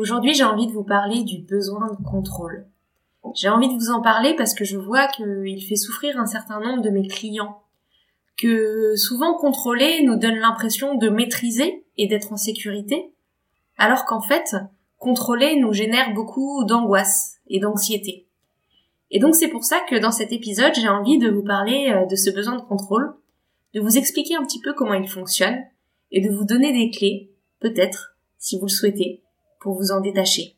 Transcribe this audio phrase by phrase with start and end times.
[0.00, 2.66] Aujourd'hui j'ai envie de vous parler du besoin de contrôle.
[3.34, 6.58] J'ai envie de vous en parler parce que je vois qu'il fait souffrir un certain
[6.58, 7.60] nombre de mes clients.
[8.38, 13.12] Que souvent contrôler nous donne l'impression de maîtriser et d'être en sécurité,
[13.76, 14.56] alors qu'en fait,
[14.96, 18.26] contrôler nous génère beaucoup d'angoisse et d'anxiété.
[19.10, 22.06] Et donc c'est pour ça que dans cet épisode, j'ai envie de vous parler euh,
[22.06, 23.14] de ce besoin de contrôle
[23.74, 25.58] de vous expliquer un petit peu comment il fonctionne
[26.10, 29.22] et de vous donner des clés, peut-être, si vous le souhaitez,
[29.60, 30.56] pour vous en détacher.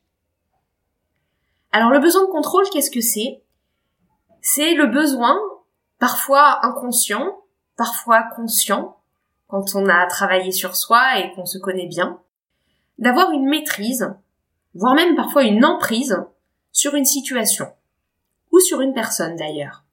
[1.73, 3.43] Alors le besoin de contrôle, qu'est-ce que c'est?
[4.41, 5.39] C'est le besoin,
[5.99, 7.43] parfois inconscient,
[7.77, 8.97] parfois conscient,
[9.49, 12.21] quand on a travaillé sur soi et qu'on se connaît bien,
[12.99, 14.15] d'avoir une maîtrise,
[14.75, 16.17] voire même parfois une emprise
[16.73, 17.67] sur une situation,
[18.51, 19.85] ou sur une personne d'ailleurs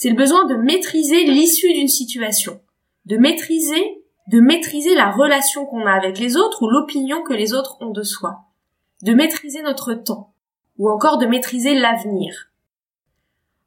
[0.00, 2.58] c'est le besoin de maîtriser l'issue d'une situation,
[3.04, 3.99] de maîtriser,
[4.30, 7.90] de maîtriser la relation qu'on a avec les autres ou l'opinion que les autres ont
[7.90, 8.44] de soi,
[9.02, 10.32] de maîtriser notre temps,
[10.78, 12.52] ou encore de maîtriser l'avenir.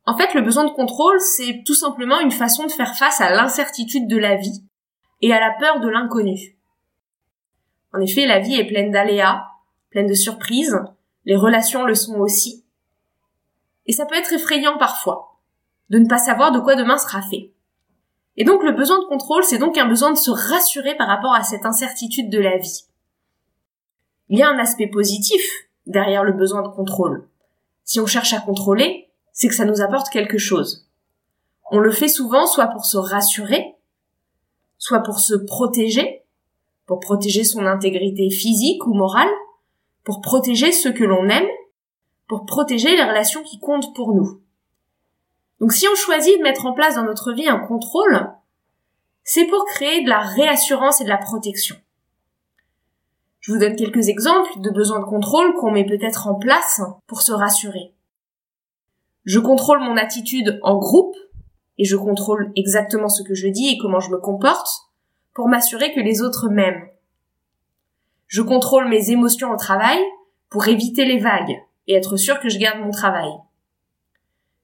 [0.06, 3.30] En fait, le besoin de contrôle, c'est tout simplement une façon de faire face à
[3.32, 4.64] l'incertitude de la vie
[5.22, 6.56] et à la peur de l'inconnu.
[7.94, 9.44] En effet, la vie est pleine d'aléas,
[9.90, 10.80] pleine de surprises,
[11.26, 12.64] les relations le sont aussi.
[13.86, 15.40] Et ça peut être effrayant parfois
[15.90, 17.52] de ne pas savoir de quoi demain sera fait.
[18.38, 21.34] Et donc le besoin de contrôle, c'est donc un besoin de se rassurer par rapport
[21.34, 22.86] à cette incertitude de la vie.
[24.30, 25.42] Il y a un aspect positif
[25.86, 27.28] derrière le besoin de contrôle.
[27.84, 30.88] Si on cherche à contrôler, c'est que ça nous apporte quelque chose.
[31.72, 33.76] On le fait souvent soit pour se rassurer,
[34.78, 36.24] soit pour se protéger,
[36.86, 39.30] pour protéger son intégrité physique ou morale,
[40.04, 41.48] pour protéger ceux que l'on aime,
[42.28, 44.42] pour protéger les relations qui comptent pour nous.
[45.64, 48.30] Donc si on choisit de mettre en place dans notre vie un contrôle,
[49.24, 51.78] c'est pour créer de la réassurance et de la protection.
[53.40, 57.22] Je vous donne quelques exemples de besoins de contrôle qu'on met peut-être en place pour
[57.22, 57.94] se rassurer.
[59.24, 61.16] Je contrôle mon attitude en groupe
[61.78, 64.68] et je contrôle exactement ce que je dis et comment je me comporte
[65.34, 66.90] pour m'assurer que les autres m'aiment.
[68.28, 70.00] Je contrôle mes émotions au travail
[70.50, 71.56] pour éviter les vagues
[71.88, 73.32] et être sûr que je garde mon travail.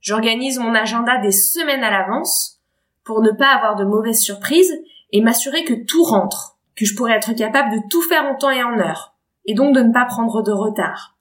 [0.01, 2.59] J'organise mon agenda des semaines à l'avance
[3.03, 4.73] pour ne pas avoir de mauvaises surprises
[5.11, 8.51] et m'assurer que tout rentre, que je pourrais être capable de tout faire en temps
[8.51, 9.15] et en heure,
[9.45, 11.17] et donc de ne pas prendre de retard.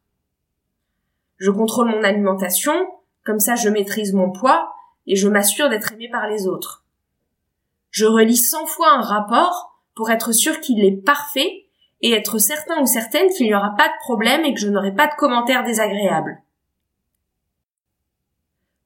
[1.38, 2.74] Je contrôle mon alimentation,
[3.24, 4.72] comme ça je maîtrise mon poids
[5.06, 6.84] et je m'assure d'être aimé par les autres.
[7.90, 11.66] Je relis 100 fois un rapport pour être sûr qu'il est parfait
[12.00, 14.92] et être certain ou certaine qu'il n'y aura pas de problème et que je n'aurai
[14.92, 16.42] pas de commentaires désagréables.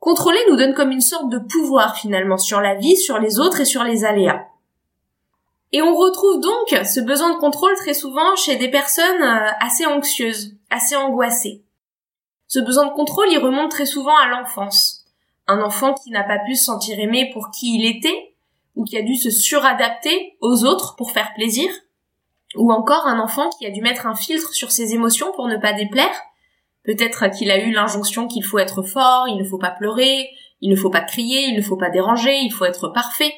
[0.03, 3.61] Contrôler nous donne comme une sorte de pouvoir finalement sur la vie, sur les autres
[3.61, 4.49] et sur les aléas.
[5.71, 9.87] Et on retrouve donc ce besoin de contrôle très souvent chez des personnes euh, assez
[9.87, 11.63] anxieuses, assez angoissées.
[12.49, 15.05] Ce besoin de contrôle, il remonte très souvent à l'enfance.
[15.47, 18.35] Un enfant qui n'a pas pu se sentir aimé pour qui il était,
[18.75, 21.71] ou qui a dû se suradapter aux autres pour faire plaisir,
[22.57, 25.59] ou encore un enfant qui a dû mettre un filtre sur ses émotions pour ne
[25.59, 26.21] pas déplaire,
[26.85, 30.29] Peut-être qu'il a eu l'injonction qu'il faut être fort, il ne faut pas pleurer,
[30.61, 33.33] il ne faut pas crier, il ne faut pas déranger, il faut être parfait.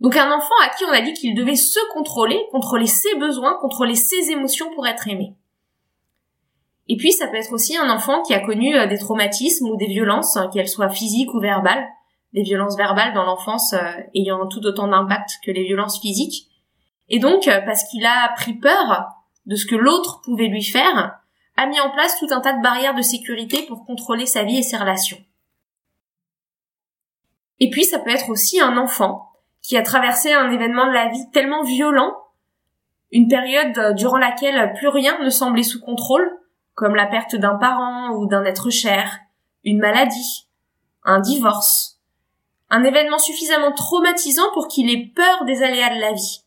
[0.00, 3.56] Donc un enfant à qui on a dit qu'il devait se contrôler, contrôler ses besoins,
[3.60, 5.34] contrôler ses émotions pour être aimé.
[6.88, 9.76] Et puis ça peut être aussi un enfant qui a connu euh, des traumatismes ou
[9.76, 11.86] des violences, hein, qu'elles soient physiques ou verbales,
[12.32, 13.78] des violences verbales dans l'enfance euh,
[14.14, 16.48] ayant tout autant d'impact que les violences physiques.
[17.08, 19.06] Et donc, euh, parce qu'il a pris peur
[19.46, 21.18] de ce que l'autre pouvait lui faire,
[21.56, 24.58] a mis en place tout un tas de barrières de sécurité pour contrôler sa vie
[24.58, 25.18] et ses relations.
[27.60, 31.08] Et puis ça peut être aussi un enfant qui a traversé un événement de la
[31.08, 32.16] vie tellement violent,
[33.12, 36.28] une période durant laquelle plus rien ne semblait sous contrôle,
[36.74, 39.20] comme la perte d'un parent ou d'un être cher,
[39.62, 40.48] une maladie,
[41.04, 42.00] un divorce,
[42.70, 46.44] un événement suffisamment traumatisant pour qu'il ait peur des aléas de la vie.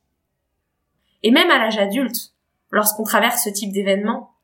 [1.23, 2.33] Et même à l'âge adulte,
[2.71, 4.34] lorsqu'on traverse ce type d'événement,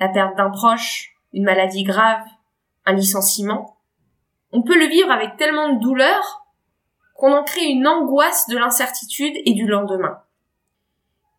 [0.00, 2.24] la perte d'un proche, une maladie grave,
[2.84, 3.78] un licenciement,
[4.52, 6.46] on peut le vivre avec tellement de douleur
[7.14, 10.18] qu'on en crée une angoisse de l'incertitude et du lendemain.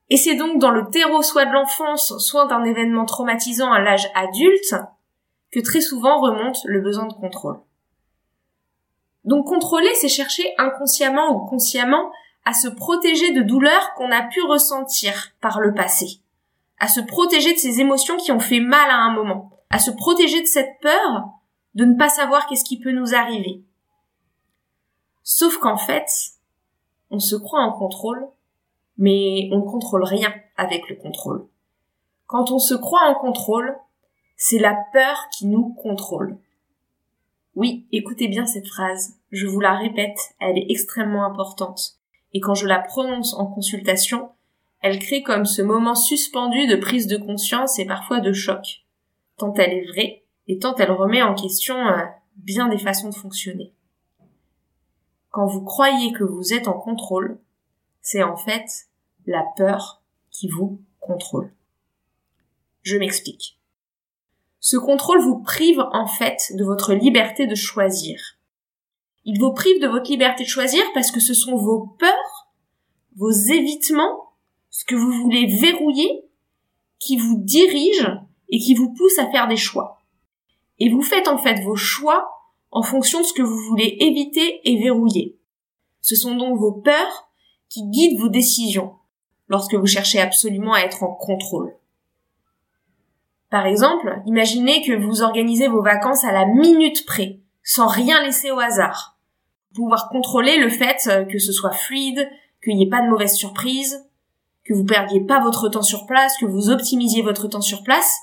[0.09, 4.09] Et c'est donc dans le terreau soit de l'enfance, soit d'un événement traumatisant à l'âge
[4.15, 4.75] adulte,
[5.51, 7.60] que très souvent remonte le besoin de contrôle.
[9.24, 12.12] Donc contrôler, c'est chercher inconsciemment ou consciemment
[12.45, 16.21] à se protéger de douleurs qu'on a pu ressentir par le passé,
[16.79, 19.91] à se protéger de ces émotions qui ont fait mal à un moment, à se
[19.91, 21.29] protéger de cette peur
[21.75, 23.63] de ne pas savoir qu'est-ce qui peut nous arriver.
[25.24, 26.07] Sauf qu'en fait,
[27.12, 28.27] on se croit en contrôle,
[28.97, 31.47] mais on ne contrôle rien avec le contrôle.
[32.25, 33.77] Quand on se croit en contrôle,
[34.35, 36.38] c'est la peur qui nous contrôle.
[37.56, 41.97] Oui, écoutez bien cette phrase, je vous la répète, elle est extrêmement importante.
[42.33, 44.29] Et quand je la prononce en consultation,
[44.81, 48.85] elle crée comme ce moment suspendu de prise de conscience et parfois de choc,
[49.38, 52.03] tant elle est vraie et tant elle remet en question euh,
[52.35, 53.74] bien des façons de fonctionner.
[55.29, 57.39] Quand vous croyez que vous êtes en contrôle,
[58.01, 58.88] c'est en fait
[59.25, 60.01] la peur
[60.31, 61.53] qui vous contrôle.
[62.83, 63.59] Je m'explique.
[64.59, 68.38] Ce contrôle vous prive en fait de votre liberté de choisir.
[69.25, 72.47] Il vous prive de votre liberté de choisir parce que ce sont vos peurs,
[73.15, 74.26] vos évitements,
[74.77, 76.24] ce que vous voulez verrouiller,
[77.00, 80.03] qui vous dirigent et qui vous poussent à faire des choix.
[80.77, 82.29] Et vous faites en fait vos choix
[82.69, 85.35] en fonction de ce que vous voulez éviter et verrouiller.
[86.01, 87.31] Ce sont donc vos peurs
[87.69, 88.94] qui guident vos décisions
[89.47, 91.75] lorsque vous cherchez absolument à être en contrôle.
[93.50, 98.51] Par exemple, imaginez que vous organisez vos vacances à la minute près, sans rien laisser
[98.51, 99.18] au hasard.
[99.74, 102.29] Pouvoir contrôler le fait que ce soit fluide,
[102.63, 104.06] qu'il n'y ait pas de mauvaises surprises,
[104.67, 108.13] que vous perdiez pas votre temps sur place, que vous optimisiez votre temps sur place,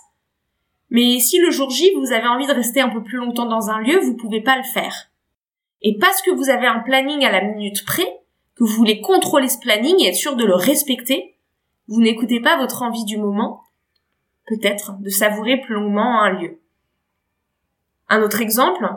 [0.91, 3.71] mais si le jour J, vous avez envie de rester un peu plus longtemps dans
[3.71, 5.11] un lieu, vous pouvez pas le faire.
[5.83, 8.07] Et parce que vous avez un planning à la minute près,
[8.55, 11.37] que vous voulez contrôler ce planning et être sûr de le respecter,
[11.89, 13.63] vous n'écoutez pas votre envie du moment,
[14.47, 16.61] peut-être de savourer plus longuement un lieu.
[18.09, 18.89] Un autre exemple,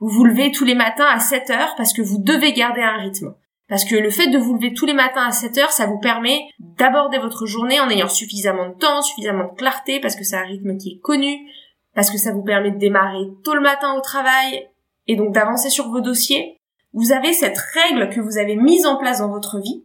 [0.00, 2.98] vous vous levez tous les matins à 7 heures parce que vous devez garder un
[2.98, 3.34] rythme.
[3.70, 6.00] Parce que le fait de vous lever tous les matins à 7 heures, ça vous
[6.00, 10.36] permet d'aborder votre journée en ayant suffisamment de temps, suffisamment de clarté, parce que c'est
[10.36, 11.48] un rythme qui est connu,
[11.94, 14.68] parce que ça vous permet de démarrer tôt le matin au travail,
[15.06, 16.58] et donc d'avancer sur vos dossiers.
[16.94, 19.84] Vous avez cette règle que vous avez mise en place dans votre vie,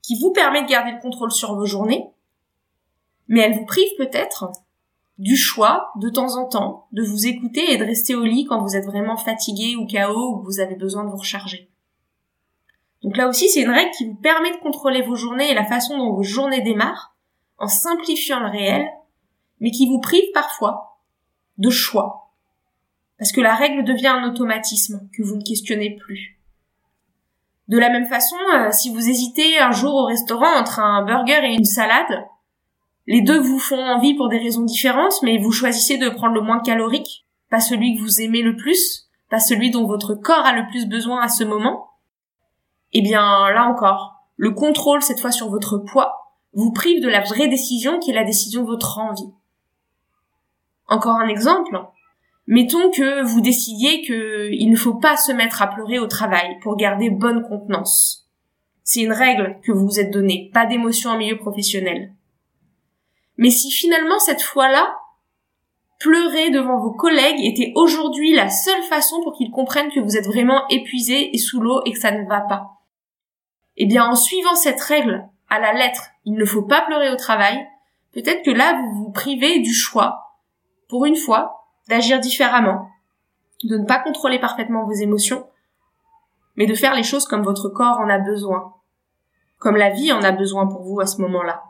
[0.00, 2.06] qui vous permet de garder le contrôle sur vos journées,
[3.28, 4.50] mais elle vous prive peut-être
[5.18, 8.62] du choix, de temps en temps, de vous écouter et de rester au lit quand
[8.62, 11.68] vous êtes vraiment fatigué ou KO ou que vous avez besoin de vous recharger.
[13.02, 15.64] Donc là aussi, c'est une règle qui vous permet de contrôler vos journées et la
[15.64, 17.14] façon dont vos journées démarrent,
[17.58, 18.86] en simplifiant le réel,
[19.60, 20.98] mais qui vous prive parfois
[21.58, 22.32] de choix.
[23.18, 26.38] Parce que la règle devient un automatisme que vous ne questionnez plus.
[27.66, 31.40] De la même façon, euh, si vous hésitez un jour au restaurant entre un burger
[31.44, 32.26] et une salade,
[33.06, 36.40] les deux vous font envie pour des raisons différentes, mais vous choisissez de prendre le
[36.40, 40.54] moins calorique, pas celui que vous aimez le plus, pas celui dont votre corps a
[40.54, 41.88] le plus besoin à ce moment,
[42.92, 47.22] eh bien, là encore, le contrôle, cette fois sur votre poids, vous prive de la
[47.22, 49.32] vraie décision qui est la décision de votre envie.
[50.88, 51.78] Encore un exemple.
[52.46, 56.76] Mettons que vous décidiez qu'il ne faut pas se mettre à pleurer au travail pour
[56.76, 58.26] garder bonne contenance.
[58.84, 62.14] C'est une règle que vous vous êtes donnée, pas d'émotion en milieu professionnel.
[63.36, 64.96] Mais si finalement cette fois-là,
[66.00, 70.26] pleurer devant vos collègues était aujourd'hui la seule façon pour qu'ils comprennent que vous êtes
[70.26, 72.77] vraiment épuisé et sous l'eau et que ça ne va pas,
[73.80, 77.16] eh bien, en suivant cette règle à la lettre, il ne faut pas pleurer au
[77.16, 77.66] travail,
[78.12, 80.34] peut-être que là, vous vous privez du choix,
[80.88, 82.88] pour une fois, d'agir différemment,
[83.62, 85.46] de ne pas contrôler parfaitement vos émotions,
[86.56, 88.74] mais de faire les choses comme votre corps en a besoin,
[89.58, 91.62] comme la vie en a besoin pour vous à ce moment-là.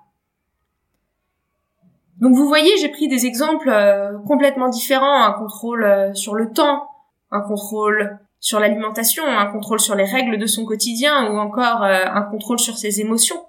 [2.21, 6.53] Donc vous voyez, j'ai pris des exemples euh, complètement différents, un contrôle euh, sur le
[6.53, 6.89] temps,
[7.31, 12.05] un contrôle sur l'alimentation, un contrôle sur les règles de son quotidien ou encore euh,
[12.07, 13.45] un contrôle sur ses émotions.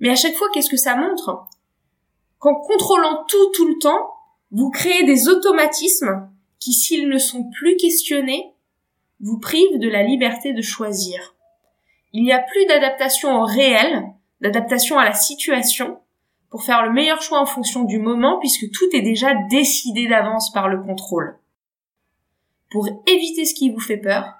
[0.00, 1.46] Mais à chaque fois, qu'est-ce que ça montre?
[2.38, 4.10] Qu'en contrôlant tout tout le temps,
[4.52, 6.28] vous créez des automatismes
[6.60, 8.54] qui, s'ils ne sont plus questionnés,
[9.20, 11.34] vous privent de la liberté de choisir.
[12.12, 14.04] Il n'y a plus d'adaptation au réel,
[14.40, 15.98] d'adaptation à la situation,
[16.50, 20.52] pour faire le meilleur choix en fonction du moment puisque tout est déjà décidé d'avance
[20.52, 21.38] par le contrôle
[22.70, 24.34] pour éviter ce qui vous fait peur,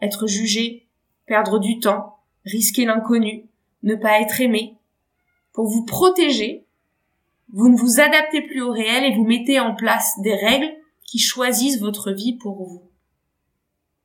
[0.00, 0.86] être jugé,
[1.26, 3.46] perdre du temps, risquer l'inconnu,
[3.82, 4.76] ne pas être aimé.
[5.52, 6.66] Pour vous protéger,
[7.52, 10.72] vous ne vous adaptez plus au réel et vous mettez en place des règles
[11.04, 12.82] qui choisissent votre vie pour vous.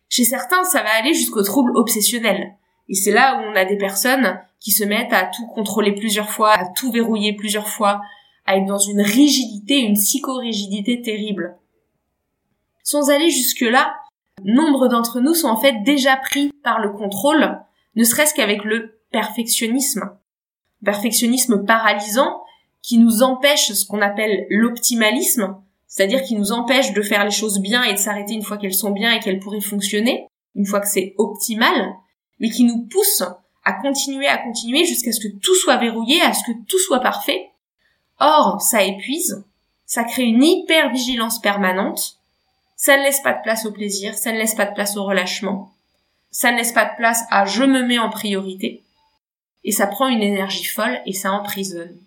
[0.09, 2.55] Chez certains, ça va aller jusqu'au trouble obsessionnel.
[2.89, 6.29] Et c'est là où on a des personnes qui se mettent à tout contrôler plusieurs
[6.29, 8.01] fois, à tout verrouiller plusieurs fois,
[8.45, 11.57] à être dans une rigidité, une psychorigidité terrible.
[12.89, 13.98] Sans aller jusque-là,
[14.46, 17.60] nombre d'entre nous sont en fait déjà pris par le contrôle,
[17.98, 20.10] ne serait-ce qu'avec le perfectionnisme.
[20.86, 22.41] Perfectionnisme paralysant
[22.82, 27.60] qui nous empêche ce qu'on appelle l'optimalisme, c'est-à-dire qui nous empêche de faire les choses
[27.60, 30.25] bien et de s'arrêter une fois qu'elles sont bien et qu'elles pourraient fonctionner,
[30.56, 31.94] une fois que c'est optimal,
[32.39, 33.22] mais qui nous pousse
[33.65, 37.01] à continuer, à continuer jusqu'à ce que tout soit verrouillé, à ce que tout soit
[37.01, 37.50] parfait.
[38.22, 39.44] Or, ça épuise,
[39.86, 42.16] ça crée une hyper-vigilance permanente,
[42.77, 45.03] ça ne laisse pas de place au plaisir, ça ne laisse pas de place au
[45.03, 45.74] relâchement,
[46.31, 48.84] ça ne laisse pas de place à je me mets en priorité,
[49.63, 51.98] et ça prend une énergie folle et ça emprisonne.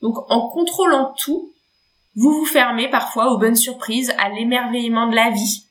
[0.00, 1.52] Donc en contrôlant tout,
[2.14, 5.66] vous vous fermez parfois aux bonnes surprises, à l'émerveillement de la vie.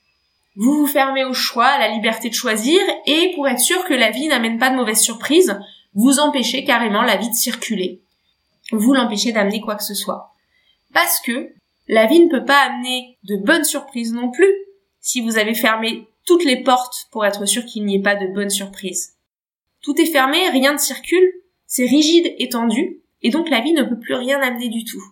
[0.56, 3.94] Vous vous fermez au choix, à la liberté de choisir, et pour être sûr que
[3.94, 5.58] la vie n'amène pas de mauvaises surprises,
[5.94, 8.02] vous empêchez carrément la vie de circuler.
[8.72, 10.34] Vous l'empêchez d'amener quoi que ce soit.
[10.94, 11.54] Parce que
[11.88, 14.54] la vie ne peut pas amener de bonnes surprises non plus
[15.00, 18.28] si vous avez fermé toutes les portes pour être sûr qu'il n'y ait pas de
[18.28, 19.18] bonnes surprises.
[19.82, 21.30] Tout est fermé, rien ne circule,
[21.68, 25.04] c'est rigide et tendu, et donc la vie ne peut plus rien amener du tout.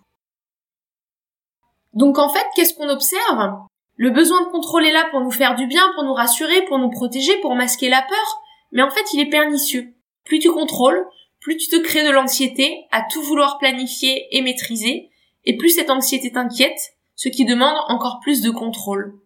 [1.92, 3.52] Donc en fait, qu'est-ce qu'on observe?
[3.96, 6.78] Le besoin de contrôle est là pour nous faire du bien, pour nous rassurer, pour
[6.78, 8.40] nous protéger, pour masquer la peur,
[8.72, 9.92] mais en fait il est pernicieux.
[10.24, 11.06] Plus tu contrôles,
[11.40, 15.10] plus tu te crées de l'anxiété à tout vouloir planifier et maîtriser,
[15.44, 19.18] et plus cette anxiété t'inquiète, ce qui demande encore plus de contrôle.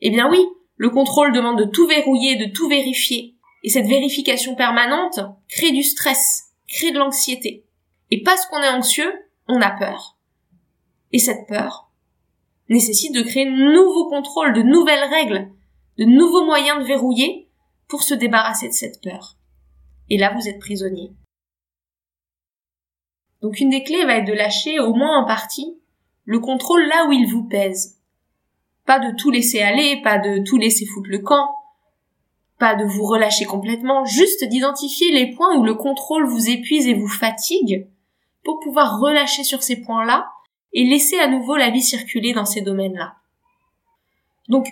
[0.00, 0.44] Eh bien oui,
[0.76, 5.82] le contrôle demande de tout verrouiller, de tout vérifier, et cette vérification permanente crée du
[5.82, 7.64] stress, crée de l'anxiété.
[8.10, 9.12] Et parce qu'on est anxieux,
[9.48, 10.16] on a peur.
[11.12, 11.90] Et cette peur
[12.68, 15.50] nécessite de créer de nouveaux contrôles, de nouvelles règles,
[15.98, 17.48] de nouveaux moyens de verrouiller
[17.88, 19.36] pour se débarrasser de cette peur.
[20.10, 21.12] Et là, vous êtes prisonnier.
[23.44, 25.76] Donc une des clés va être de lâcher, au moins en partie,
[26.24, 27.98] le contrôle là où il vous pèse.
[28.86, 31.50] Pas de tout laisser aller, pas de tout laisser foutre le camp,
[32.58, 36.94] pas de vous relâcher complètement, juste d'identifier les points où le contrôle vous épuise et
[36.94, 37.86] vous fatigue,
[38.44, 40.26] pour pouvoir relâcher sur ces points-là
[40.72, 43.16] et laisser à nouveau la vie circuler dans ces domaines-là.
[44.48, 44.68] Donc,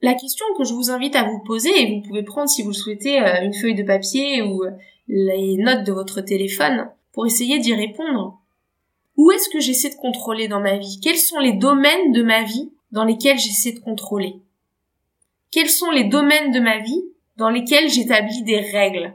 [0.00, 2.70] la question que je vous invite à vous poser, et vous pouvez prendre si vous
[2.70, 4.72] le souhaitez euh, une feuille de papier ou euh,
[5.06, 8.38] les notes de votre téléphone pour essayer d'y répondre.
[9.16, 11.00] Où est-ce que j'essaie de contrôler dans ma vie?
[11.02, 14.40] Quels sont les domaines de ma vie dans lesquels j'essaie de contrôler?
[15.50, 17.04] Quels sont les domaines de ma vie
[17.36, 19.14] dans lesquels j'établis des règles?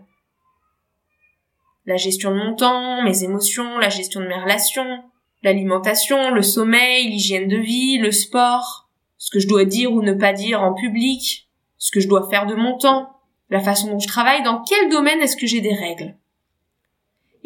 [1.86, 5.04] La gestion de mon temps, mes émotions, la gestion de mes relations,
[5.42, 10.13] l'alimentation, le sommeil, l'hygiène de vie, le sport, ce que je dois dire ou ne
[10.13, 13.10] pas dire en public, ce que je dois faire de mon temps,
[13.50, 16.16] la façon dont je travaille, dans quel domaine est-ce que j'ai des règles?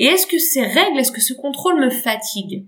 [0.02, 2.66] Et est-ce que ces règles, est-ce que ce contrôle me fatigue?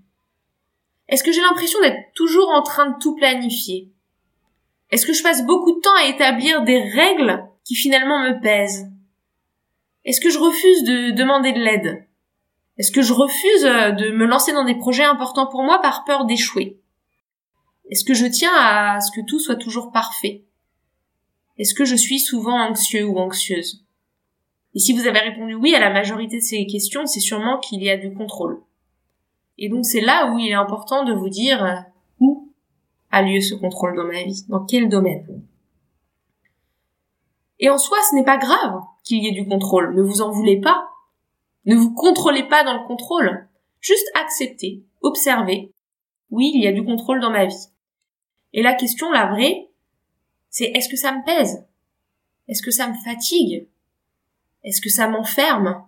[1.09, 3.91] Est-ce que j'ai l'impression d'être toujours en train de tout planifier?
[4.91, 8.87] Est-ce que je passe beaucoup de temps à établir des règles qui finalement me pèsent?
[10.05, 12.07] Est-ce que je refuse de demander de l'aide?
[12.77, 16.03] Est-ce que je refuse euh, de me lancer dans des projets importants pour moi par
[16.03, 16.79] peur d'échouer?
[17.89, 20.43] Est-ce que je tiens à ce que tout soit toujours parfait?
[21.57, 23.83] Est-ce que je suis souvent anxieux ou anxieuse?
[24.75, 27.83] Et si vous avez répondu oui à la majorité de ces questions, c'est sûrement qu'il
[27.83, 28.61] y a du contrôle.
[29.57, 31.75] Et donc c'est là où il est important de vous dire euh,
[32.19, 32.51] où
[33.11, 35.43] a lieu ce contrôle dans ma vie, dans quel domaine?
[37.59, 40.31] Et en soi, ce n'est pas grave qu'il y ait du contrôle, ne vous en
[40.31, 40.89] voulez pas,
[41.65, 43.47] ne vous contrôlez pas dans le contrôle.
[43.79, 45.71] Juste acceptez, observez.
[46.31, 47.67] Oui, il y a du contrôle dans ma vie.
[48.53, 49.69] Et la question, la vraie,
[50.49, 51.65] c'est est-ce que ça me pèse?
[52.47, 53.67] Est-ce que ça me fatigue?
[54.63, 55.83] Est-ce que ça m'enferme?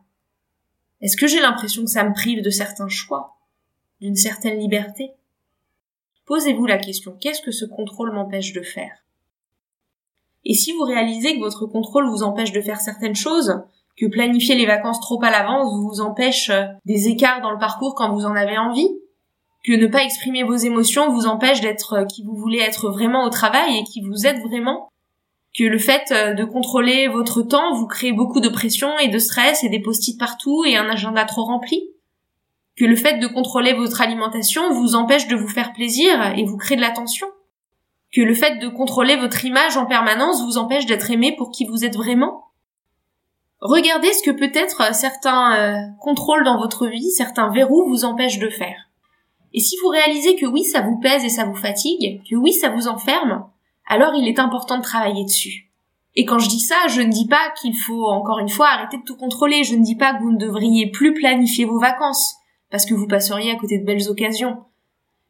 [1.02, 3.38] Est-ce que j'ai l'impression que ça me prive de certains choix
[4.02, 5.12] D'une certaine liberté?
[6.26, 9.06] Posez-vous la question, qu'est-ce que ce contrôle m'empêche de faire?
[10.44, 13.62] Et si vous réalisez que votre contrôle vous empêche de faire certaines choses,
[13.98, 17.96] que planifier les vacances trop à l'avance vous empêche euh, des écarts dans le parcours
[17.96, 18.90] quand vous en avez envie,
[19.64, 23.24] que ne pas exprimer vos émotions vous empêche d'être euh, qui vous voulez être vraiment
[23.24, 24.90] au travail et qui vous êtes vraiment,
[25.58, 29.20] que le fait euh, de contrôler votre temps vous crée beaucoup de pression et de
[29.20, 31.82] stress et des post-it partout et un agenda trop rempli,
[32.76, 36.58] que le fait de contrôler votre alimentation vous empêche de vous faire plaisir et vous
[36.58, 37.28] crée de la tension,
[38.14, 41.66] que le fait de contrôler votre image en permanence vous empêche d'être aimé pour qui
[41.66, 42.46] vous êtes vraiment,
[43.62, 48.38] Regardez ce que peut-être euh, certains euh, contrôles dans votre vie, certains verrous vous empêchent
[48.38, 48.92] de faire.
[49.54, 52.54] Et si vous réalisez que oui, ça vous pèse et ça vous fatigue, que oui,
[52.54, 53.46] ça vous enferme,
[53.88, 55.72] alors il est important de travailler dessus.
[56.16, 58.98] Et quand je dis ça, je ne dis pas qu'il faut encore une fois arrêter
[58.98, 62.36] de tout contrôler, je ne dis pas que vous ne devriez plus planifier vos vacances,
[62.72, 64.64] parce que vous passeriez à côté de belles occasions.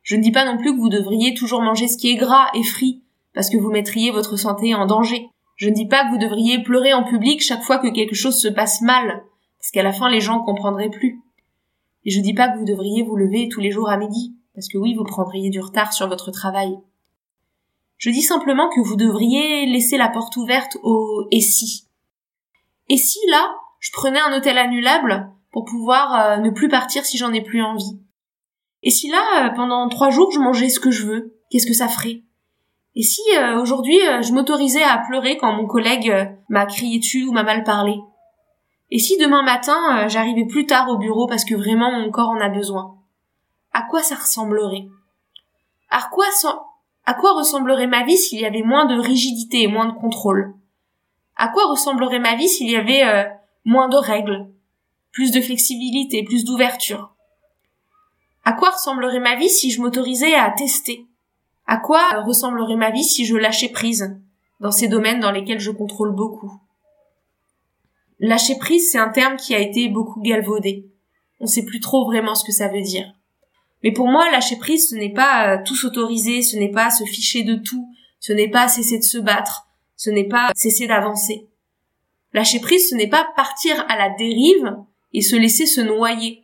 [0.03, 2.49] Je ne dis pas non plus que vous devriez toujours manger ce qui est gras
[2.53, 3.01] et frit,
[3.33, 5.29] parce que vous mettriez votre santé en danger.
[5.55, 8.39] Je ne dis pas que vous devriez pleurer en public chaque fois que quelque chose
[8.39, 9.23] se passe mal,
[9.57, 11.21] parce qu'à la fin les gens comprendraient plus.
[12.03, 14.67] Et je dis pas que vous devriez vous lever tous les jours à midi, parce
[14.67, 16.77] que oui, vous prendriez du retard sur votre travail.
[17.97, 21.87] Je dis simplement que vous devriez laisser la porte ouverte au et si.
[22.89, 27.17] Et si là, je prenais un hôtel annulable pour pouvoir euh, ne plus partir si
[27.17, 27.99] j'en ai plus envie?
[28.83, 31.73] Et si là, euh, pendant trois jours, je mangeais ce que je veux, qu'est-ce que
[31.73, 32.23] ça ferait?
[32.95, 36.13] Et si euh, aujourd'hui, je m'autorisais à pleurer quand mon collègue
[36.49, 37.95] m'a crié dessus ou m'a mal parlé?
[38.91, 42.39] Et si demain matin, j'arrivais plus tard au bureau parce que vraiment mon corps en
[42.39, 42.95] a besoin?
[43.73, 44.87] À quoi ça ressemblerait?
[45.89, 46.25] À quoi,
[47.05, 50.55] à quoi ressemblerait ma vie s'il y avait moins de rigidité et moins de contrôle?
[51.35, 53.23] À quoi ressemblerait ma vie s'il y avait euh,
[53.63, 54.47] moins de règles,
[55.11, 57.13] plus de flexibilité, plus d'ouverture?
[58.43, 61.05] À quoi ressemblerait ma vie si je m'autorisais à tester?
[61.67, 64.19] À quoi ressemblerait ma vie si je lâchais prise
[64.59, 66.59] dans ces domaines dans lesquels je contrôle beaucoup?
[68.19, 70.89] Lâcher prise, c'est un terme qui a été beaucoup galvaudé.
[71.39, 73.13] On sait plus trop vraiment ce que ça veut dire.
[73.85, 77.03] Mais pour moi, lâcher prise, ce n'est pas euh, tout s'autoriser, ce n'est pas se
[77.03, 77.87] ficher de tout,
[78.19, 81.47] ce n'est pas cesser de se battre, ce n'est pas cesser d'avancer.
[82.33, 84.75] Lâcher prise, ce n'est pas partir à la dérive
[85.13, 86.41] et se laisser se noyer.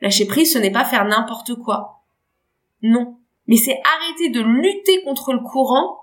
[0.00, 2.02] Lâcher prise, ce n'est pas faire n'importe quoi.
[2.82, 3.16] Non.
[3.46, 6.00] Mais c'est arrêter de lutter contre le courant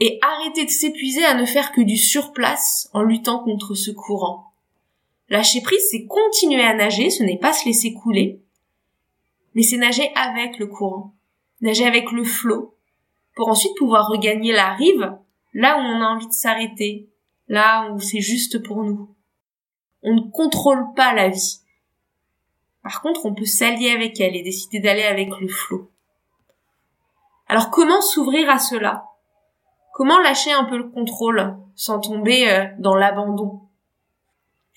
[0.00, 4.54] et arrêter de s'épuiser à ne faire que du surplace en luttant contre ce courant.
[5.28, 8.41] Lâcher prise, c'est continuer à nager, ce n'est pas se laisser couler,
[9.54, 11.14] mais c'est nager avec le courant,
[11.60, 12.76] nager avec le flot,
[13.34, 15.16] pour ensuite pouvoir regagner la rive,
[15.54, 17.08] là où on a envie de s'arrêter,
[17.48, 19.14] là où c'est juste pour nous.
[20.02, 21.60] On ne contrôle pas la vie.
[22.82, 25.90] Par contre, on peut s'allier avec elle et décider d'aller avec le flot.
[27.46, 29.04] Alors comment s'ouvrir à cela?
[29.92, 33.60] Comment lâcher un peu le contrôle sans tomber euh, dans l'abandon?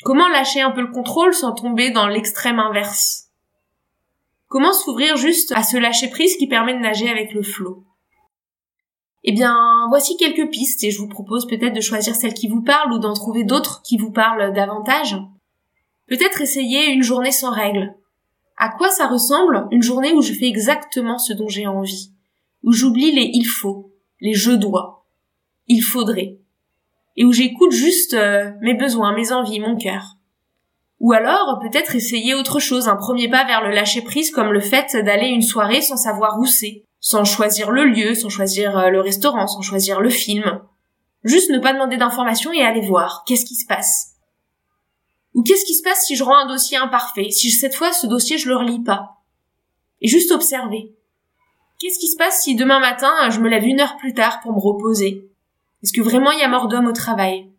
[0.04, 3.25] Comment lâcher un peu le contrôle sans tomber dans l'extrême inverse?
[4.48, 7.84] Comment s'ouvrir juste à ce lâcher prise qui permet de nager avec le flot
[9.24, 12.62] Eh bien, voici quelques pistes et je vous propose peut-être de choisir celle qui vous
[12.62, 15.18] parle ou d'en trouver d'autres qui vous parlent davantage.
[16.08, 17.96] Peut-être essayer une journée sans règles.
[18.58, 22.12] À quoi ça ressemble une journée où je fais exactement ce dont j'ai envie,
[22.64, 25.08] où j'oublie les il faut, les je dois,
[25.68, 26.38] il faudrait,
[27.18, 30.18] et où j'écoute juste euh, mes besoins, mes envies, mon cœur.
[31.00, 34.62] Ou alors, peut-être essayer autre chose, un premier pas vers le lâcher prise comme le
[34.62, 38.90] fait d'aller une soirée sans savoir où c'est, sans choisir le lieu, sans choisir euh,
[38.90, 40.62] le restaurant, sans choisir le film.
[41.24, 43.24] Juste ne pas demander d'informations et aller voir.
[43.28, 44.14] Qu'est-ce qui se passe?
[45.34, 48.08] Ou qu'est-ce qui se passe si je rends un dossier imparfait, si cette fois ce
[48.08, 49.18] dossier je le relis pas?
[50.02, 50.96] Et juste observer.
[51.80, 54.54] Qu'est-ce qui se passe si demain matin je me lève une heure plus tard pour
[54.54, 55.30] me reposer?
[55.84, 57.52] Est-ce que vraiment il y a mort d'homme au travail?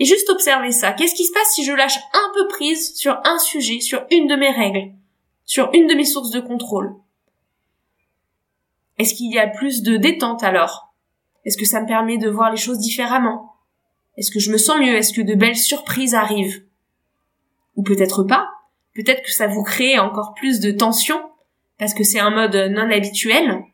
[0.00, 0.92] Et juste observer ça.
[0.92, 4.26] Qu'est-ce qui se passe si je lâche un peu prise sur un sujet, sur une
[4.26, 4.92] de mes règles,
[5.44, 6.96] sur une de mes sources de contrôle?
[8.98, 10.94] Est-ce qu'il y a plus de détente alors?
[11.44, 13.54] Est-ce que ça me permet de voir les choses différemment?
[14.16, 14.96] Est-ce que je me sens mieux?
[14.96, 16.64] Est-ce que de belles surprises arrivent?
[17.76, 18.48] Ou peut-être pas?
[18.94, 21.20] Peut-être que ça vous crée encore plus de tension
[21.78, 23.64] parce que c'est un mode non habituel,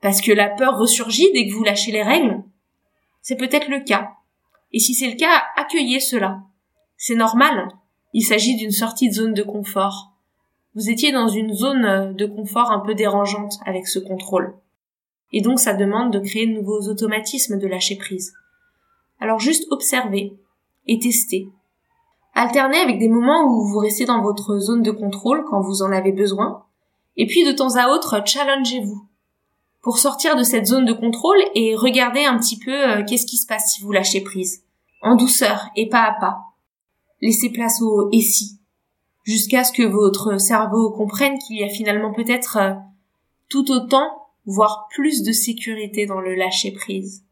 [0.00, 2.44] parce que la peur ressurgit dès que vous lâchez les règles?
[3.22, 4.17] C'est peut-être le cas.
[4.72, 6.40] Et si c'est le cas, accueillez cela.
[6.96, 7.68] C'est normal.
[8.12, 10.12] Il s'agit d'une sortie de zone de confort.
[10.74, 14.54] Vous étiez dans une zone de confort un peu dérangeante avec ce contrôle.
[15.32, 18.32] Et donc ça demande de créer de nouveaux automatismes de lâcher prise.
[19.20, 20.38] Alors juste observez
[20.86, 21.48] et testez.
[22.34, 25.92] Alternez avec des moments où vous restez dans votre zone de contrôle quand vous en
[25.92, 26.64] avez besoin.
[27.16, 29.02] Et puis de temps à autre, challengez-vous
[29.88, 33.38] pour sortir de cette zone de contrôle et regarder un petit peu euh, qu'est-ce qui
[33.38, 34.62] se passe si vous lâchez prise.
[35.00, 36.40] En douceur et pas à pas.
[37.22, 38.58] Laissez place au et si.
[39.24, 42.74] Jusqu'à ce que votre cerveau comprenne qu'il y a finalement peut-être euh,
[43.48, 47.24] tout autant, voire plus de sécurité dans le lâcher prise.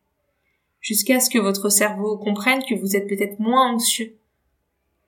[0.81, 4.17] Jusqu'à ce que votre cerveau comprenne que vous êtes peut-être moins anxieux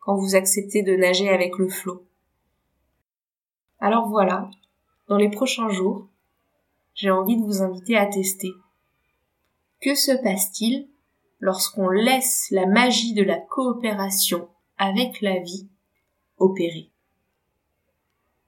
[0.01, 2.05] quand vous acceptez de nager avec le flot.
[3.81, 4.51] Alors voilà,
[5.09, 6.09] dans les prochains jours,
[6.99, 8.51] j'ai envie de vous inviter à tester.
[9.81, 10.89] Que se passe-t-il
[11.39, 15.69] lorsqu'on laisse la magie de la coopération avec la vie
[16.39, 16.91] opérer?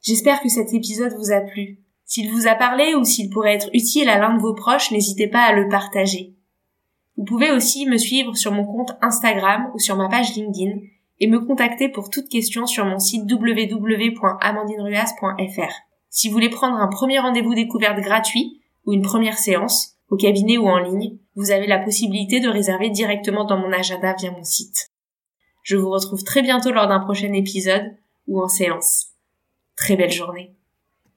[0.03, 1.79] J'espère que cet épisode vous a plu.
[2.05, 5.29] S'il vous a parlé ou s'il pourrait être utile à l'un de vos proches, n'hésitez
[5.29, 6.35] pas à le partager.
[7.17, 10.81] Vous pouvez aussi me suivre sur mon compte Instagram ou sur ma page LinkedIn
[11.21, 15.90] et me contacter pour toute question sur mon site www.amandineruas.fr.
[16.11, 20.59] Si vous voulez prendre un premier rendez-vous découverte gratuit ou une première séance, au cabinet
[20.59, 24.43] ou en ligne, vous avez la possibilité de réserver directement dans mon agenda via mon
[24.43, 24.89] site.
[25.63, 27.97] Je vous retrouve très bientôt lors d'un prochain épisode
[28.27, 29.07] ou en séance.
[29.77, 30.53] Très belle journée.